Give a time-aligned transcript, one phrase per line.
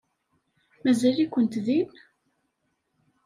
[0.83, 1.89] Mazal-ikent din?